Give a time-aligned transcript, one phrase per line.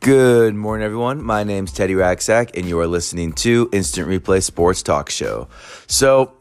[0.00, 1.22] Good morning, everyone.
[1.22, 5.48] My name's Teddy Racksack, and you are listening to Instant Replay Sports Talk Show.
[5.88, 6.32] So,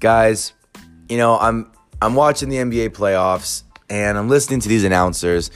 [0.00, 0.54] guys,
[1.08, 1.70] you know I'm
[2.02, 5.52] I'm watching the NBA playoffs, and I'm listening to these announcers,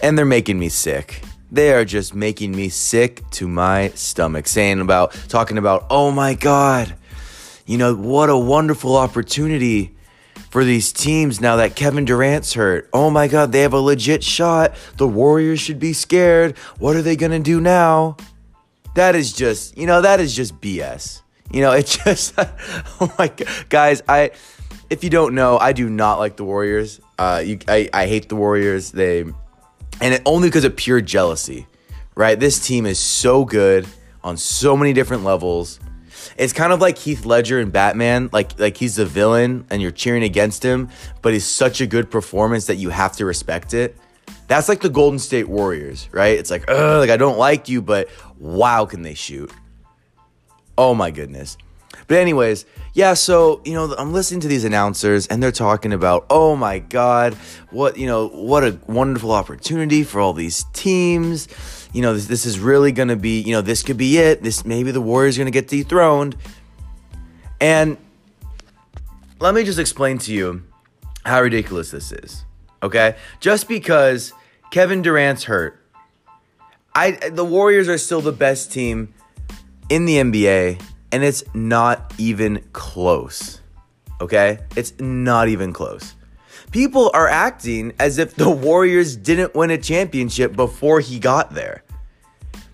[0.00, 1.22] and they're making me sick.
[1.50, 6.34] They are just making me sick to my stomach, saying about talking about, oh my
[6.34, 6.94] god,
[7.66, 9.95] you know what a wonderful opportunity
[10.56, 12.88] for these teams now that Kevin Durant's hurt.
[12.90, 14.74] Oh my God, they have a legit shot.
[14.96, 16.56] The Warriors should be scared.
[16.78, 18.16] What are they going to do now?
[18.94, 21.20] That is just, you know, that is just BS.
[21.52, 23.46] You know, it just, oh my God.
[23.68, 24.30] Guys, I,
[24.88, 27.02] if you don't know, I do not like the Warriors.
[27.18, 28.92] Uh, you, I, I hate the Warriors.
[28.92, 29.34] They, and
[30.00, 31.66] it, only because of pure jealousy,
[32.14, 32.40] right?
[32.40, 33.86] This team is so good
[34.24, 35.80] on so many different levels.
[36.36, 39.90] It's kind of like Heath Ledger in Batman, like like he's the villain and you're
[39.90, 40.88] cheering against him,
[41.22, 43.96] but he's such a good performance that you have to respect it.
[44.48, 46.38] That's like the Golden State Warriors, right?
[46.38, 49.50] It's like, ugh, like I don't like you, but wow, can they shoot?
[50.78, 51.56] Oh my goodness.
[52.08, 56.26] But anyways, yeah, so, you know, I'm listening to these announcers and they're talking about,
[56.30, 57.34] "Oh my god,
[57.70, 61.48] what, you know, what a wonderful opportunity for all these teams.
[61.92, 64.42] You know, this, this is really going to be, you know, this could be it.
[64.42, 66.36] This maybe the Warriors going to get dethroned."
[67.60, 67.96] And
[69.40, 70.62] let me just explain to you
[71.24, 72.44] how ridiculous this is.
[72.82, 73.16] Okay?
[73.40, 74.32] Just because
[74.70, 75.82] Kevin Durant's hurt,
[76.94, 79.14] I the Warriors are still the best team
[79.88, 80.82] in the NBA
[81.12, 83.60] and it's not even close.
[84.20, 84.60] Okay?
[84.76, 86.14] It's not even close.
[86.70, 91.82] People are acting as if the Warriors didn't win a championship before he got there.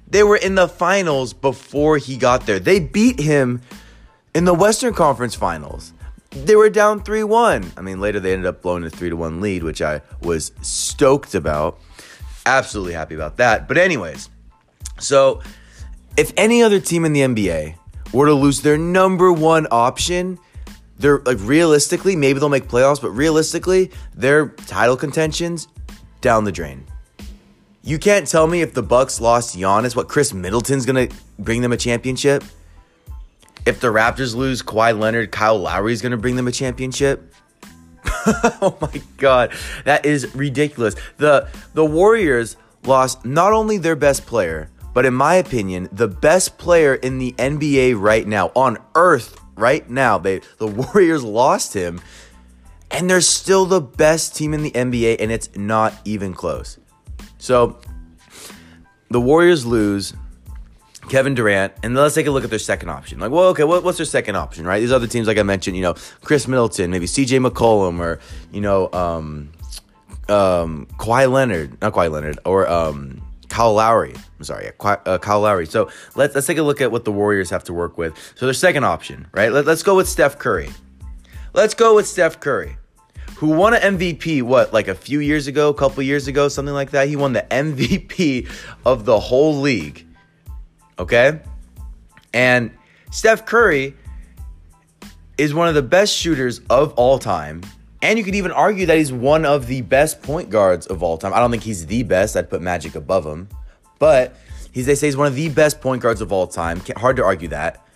[0.09, 2.59] They were in the finals before he got there.
[2.59, 3.63] They beat him
[4.35, 5.93] in the Western Conference Finals.
[6.31, 7.73] They were down 3 1.
[7.77, 11.35] I mean, later they ended up blowing a 3 1 lead, which I was stoked
[11.35, 11.79] about.
[12.45, 13.69] Absolutely happy about that.
[13.69, 14.29] But, anyways,
[14.99, 15.43] so
[16.17, 17.77] if any other team in the NBA
[18.13, 20.39] were to lose their number one option,
[21.03, 25.69] they're like realistically, maybe they'll make playoffs, but realistically, their title contentions
[26.21, 26.87] down the drain.
[27.83, 31.09] You can't tell me if the Bucks lost Giannis, what Khris Middleton's gonna
[31.39, 32.45] bring them a championship.
[33.67, 37.35] If the Raptors lose Kawhi Leonard, Kyle Lowry's gonna bring them a championship.
[38.07, 39.53] oh my god,
[39.85, 40.95] that is ridiculous.
[41.17, 46.59] The the Warriors lost not only their best player, but in my opinion, the best
[46.59, 52.01] player in the NBA right now, on earth right now, they, the Warriors lost him,
[52.91, 56.79] and they're still the best team in the NBA, and it's not even close.
[57.39, 57.79] So
[59.11, 60.15] the Warriors lose
[61.09, 63.19] Kevin Durant, and let's take a look at their second option.
[63.19, 64.81] Like, well, okay, what, what's their second option, right?
[64.81, 68.21] These other teams, like I mentioned, you know, Khris Middleton, maybe CJ McCollum, or,
[68.53, 69.51] you know, um,
[70.29, 73.22] um, Kawhi Leonard, not Kawhi Leonard, or, um,
[73.53, 74.15] Kyle Lowry.
[74.15, 75.67] I'm sorry, uh, Kyle Lowry.
[75.67, 78.17] So let's let's take a look at what the Warriors have to work with.
[78.35, 79.53] So their second option, right?
[79.53, 80.71] Let, let's go with Steph Curry.
[81.53, 82.79] Let's go with Steph Curry,
[83.37, 84.43] who won an MVP.
[84.43, 87.09] What, like a few years ago, a couple years ago, something like that.
[87.09, 88.49] He won the MVP
[88.87, 90.07] of the whole league.
[90.99, 91.39] Okay,
[92.33, 92.71] and
[93.11, 93.95] Steph Curry
[95.37, 97.61] is one of the best shooters of all time.
[98.03, 101.17] And you could even argue that he's one of the best point guards of all
[101.17, 101.33] time.
[101.33, 102.37] I don't think he's the best.
[102.37, 103.49] I'd put Magic above him.
[104.01, 104.37] But
[104.73, 106.83] he's, they say he's one of the best point guards of all time.
[106.97, 107.87] Hard to argue that.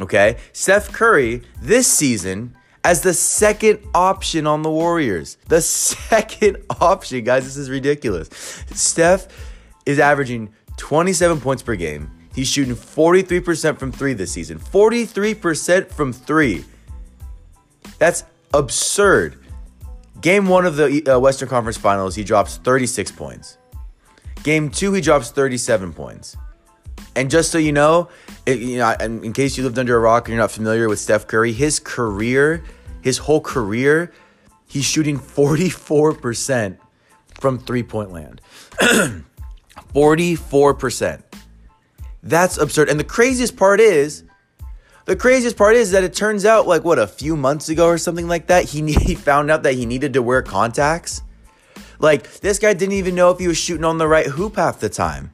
[0.00, 0.38] Okay.
[0.52, 5.38] Steph Curry this season as the second option on the Warriors.
[5.46, 7.44] The second option, guys.
[7.44, 8.28] This is ridiculous.
[8.72, 9.28] Steph
[9.86, 12.10] is averaging 27 points per game.
[12.34, 14.58] He's shooting 43% from three this season.
[14.58, 16.64] 43% from three.
[17.98, 19.38] That's absurd.
[20.24, 23.58] Game one of the uh, Western Conference Finals, he drops 36 points.
[24.42, 26.34] Game two, he drops 37 points.
[27.14, 28.08] And just so you know,
[28.46, 30.98] it, you know, in case you lived under a rock and you're not familiar with
[30.98, 32.64] Steph Curry, his career,
[33.02, 34.14] his whole career,
[34.66, 36.78] he's shooting 44%
[37.38, 38.40] from three point land.
[38.80, 41.22] 44%.
[42.22, 42.88] That's absurd.
[42.88, 44.24] And the craziest part is,
[45.04, 47.98] the craziest part is that it turns out, like, what, a few months ago or
[47.98, 51.22] something like that, he, he found out that he needed to wear contacts.
[51.98, 54.80] Like, this guy didn't even know if he was shooting on the right hoop half
[54.80, 55.30] the time.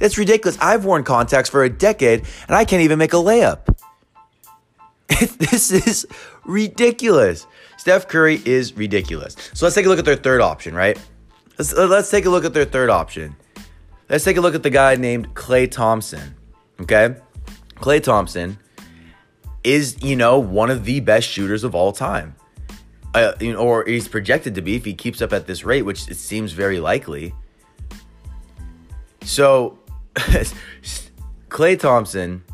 [0.00, 0.58] It's ridiculous.
[0.60, 3.76] I've worn contacts for a decade and I can't even make a layup.
[5.08, 6.06] this is
[6.44, 7.46] ridiculous.
[7.78, 9.34] Steph Curry is ridiculous.
[9.54, 10.98] So let's take a look at their third option, right?
[11.58, 13.34] Let's, uh, let's take a look at their third option.
[14.08, 16.34] Let's take a look at the guy named Klay Thompson,
[16.80, 17.16] okay?
[17.80, 18.58] Klay Thompson
[19.64, 22.34] is, you know, one of the best shooters of all time.
[23.14, 25.82] Uh, you know, or he's projected to be if he keeps up at this rate,
[25.82, 27.34] which it seems very likely.
[29.22, 29.78] So,
[31.48, 32.44] Klay Thompson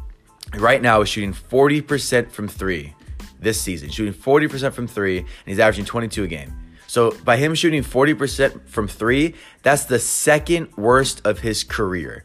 [0.55, 2.95] right now is shooting 40% from three
[3.41, 6.53] this season, shooting 40% from three, and he's averaging 22 a game.
[6.87, 12.25] So by him shooting 40% from three, that's the second worst of his career.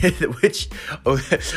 [0.40, 0.68] Which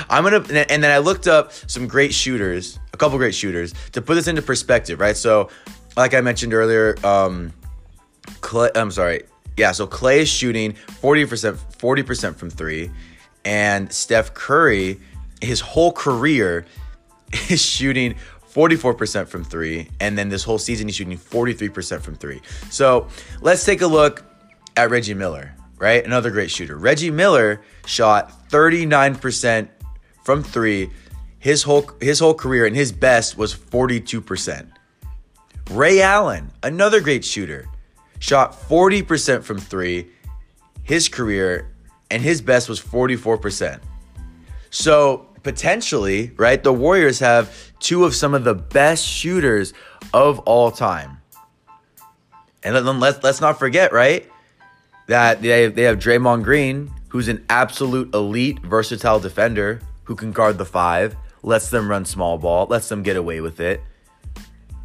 [0.09, 0.37] I'm gonna,
[0.69, 4.27] and then I looked up some great shooters, a couple great shooters, to put this
[4.27, 5.15] into perspective, right?
[5.15, 5.49] So,
[5.95, 7.53] like I mentioned earlier, um,
[8.41, 9.23] Klay, I'm sorry,
[9.57, 9.71] yeah.
[9.71, 12.91] So Klay is shooting 40%, 40% from three,
[13.43, 14.99] and Steph Curry,
[15.41, 16.65] his whole career,
[17.49, 18.15] is shooting
[18.55, 19.89] 44% from three.
[19.99, 22.41] And then this whole season, he's shooting 43% from three.
[22.71, 23.07] So
[23.41, 24.23] let's take a look
[24.77, 25.53] at Reggie Miller,
[25.85, 26.03] right?
[26.03, 26.75] Another great shooter.
[26.75, 29.69] Reggie Miller shot 39%
[30.23, 30.89] from three.
[31.37, 34.67] His whole his whole career and his best was 42%.
[35.69, 37.67] Ray Allen, another great shooter,
[38.17, 40.09] shot 40% from three.
[40.81, 41.71] His career
[42.09, 43.79] and his best was 44%.
[44.71, 49.75] So potentially, right, the Warriors have two of some of the best shooters
[50.15, 51.21] of all time.
[52.63, 54.27] And then let's let's not forget, right,
[55.07, 60.31] that they have, they have Draymond Green, who's an absolute elite, versatile defender who can
[60.31, 63.81] guard the five, lets them run small ball, lets them get away with it.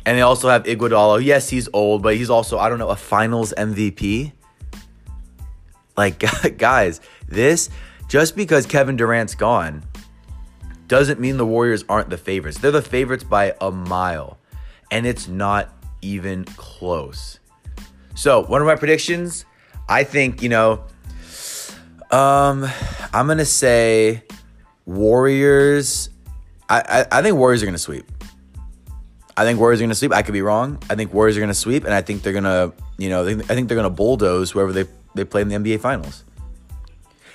[0.06, 1.22] And they also have Iguodala.
[1.24, 4.32] Yes, he's old, but he's also I don't know a Finals MVP.
[5.96, 6.22] Like
[6.58, 7.70] guys, this
[8.08, 9.84] just because Kevin Durant's gone
[10.88, 12.58] doesn't mean the Warriors aren't the favorites.
[12.58, 14.38] They're the favorites by a mile,
[14.90, 17.38] and it's not even close.
[18.16, 19.44] So, one of my predictions,
[19.90, 20.84] I think, you know,
[22.12, 22.64] um,
[23.12, 24.22] I'm gonna say
[24.86, 26.10] Warriors.
[26.68, 28.04] I, I, I think Warriors are gonna sweep.
[29.36, 30.12] I think Warriors are gonna sweep.
[30.12, 30.78] I could be wrong.
[30.88, 33.68] I think Warriors are gonna sweep, and I think they're gonna, you know, I think
[33.68, 34.84] they're gonna bulldoze whoever they
[35.16, 36.22] they play in the NBA Finals.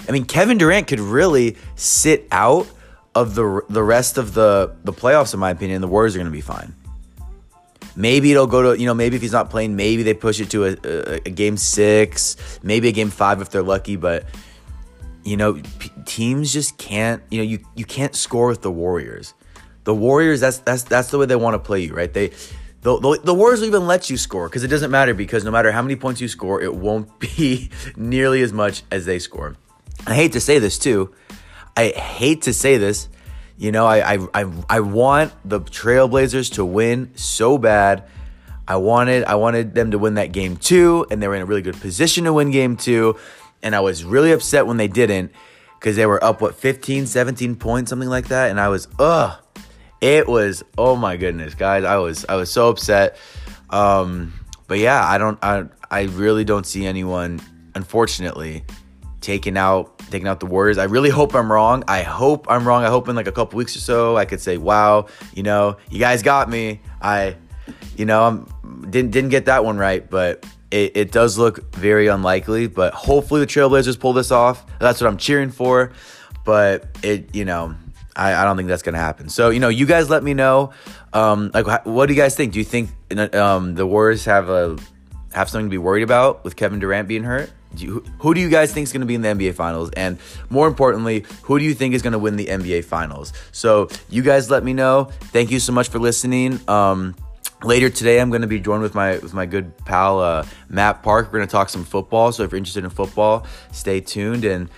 [0.07, 2.67] I mean, Kevin Durant could really sit out
[3.15, 6.25] of the the rest of the the playoffs, in my opinion, the Warriors are going
[6.27, 6.73] to be fine.
[7.95, 10.49] Maybe it'll go to you know maybe if he's not playing, maybe they push it
[10.51, 13.95] to a, a, a game six, maybe a game five if they're lucky.
[13.95, 14.25] But
[15.23, 19.33] you know, p- teams just can't you know you you can't score with the Warriors.
[19.85, 22.13] The Warriors that's that's that's the way they want to play you, right?
[22.13, 22.31] They
[22.85, 25.49] the, the, the Warriors will even let you score because it doesn't matter because no
[25.49, 29.55] matter how many points you score, it won't be nearly as much as they score.
[30.05, 31.13] I hate to say this too,
[31.75, 33.09] I hate to say this.
[33.57, 38.03] You know, I, I, I, I want the Trailblazers to win so bad.
[38.67, 41.45] I wanted I wanted them to win that game too, and they were in a
[41.45, 43.17] really good position to win game two.
[43.61, 45.31] And I was really upset when they didn't
[45.79, 48.49] because they were up, what, 15, 17 points, something like that.
[48.49, 49.39] And I was, ugh.
[50.01, 51.83] It was, oh my goodness, guys.
[51.83, 53.17] I was I was so upset.
[53.69, 54.33] Um,
[54.67, 57.39] but yeah, I don't I I really don't see anyone,
[57.75, 58.65] unfortunately,
[59.21, 60.77] taking out taking out the Warriors.
[60.77, 61.83] I really hope I'm wrong.
[61.87, 62.83] I hope I'm wrong.
[62.83, 65.77] I hope in like a couple weeks or so I could say, "Wow, you know,
[65.89, 67.35] you guys got me." I,
[67.97, 72.07] you know, I'm didn't didn't get that one right, but it, it does look very
[72.07, 72.67] unlikely.
[72.67, 74.65] But hopefully the Trailblazers pull this off.
[74.79, 75.91] That's what I'm cheering for.
[76.45, 77.75] But it, you know,
[78.15, 79.27] I, I don't think that's gonna happen.
[79.27, 80.71] So you know, you guys let me know.
[81.11, 82.53] Um, like, what do you guys think?
[82.53, 82.89] Do you think
[83.35, 84.77] um, the Warriors have a
[85.33, 87.51] have something to be worried about with Kevin Durant being hurt?
[87.75, 89.89] Do you, who do you guys think is going to be in the NBA Finals?
[89.91, 90.17] And
[90.49, 93.33] more importantly, who do you think is going to win the NBA Finals?
[93.51, 95.09] So you guys let me know.
[95.31, 96.59] Thank you so much for listening.
[96.67, 97.15] Um,
[97.63, 101.03] later today, I'm going to be joined with my with my good pal uh, Matt
[101.03, 101.27] Park.
[101.27, 102.31] We're going to talk some football.
[102.31, 104.45] So if you're interested in football, stay tuned.
[104.45, 104.69] And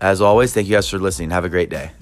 [0.00, 1.30] as always, thank you guys for listening.
[1.30, 1.92] Have a great day.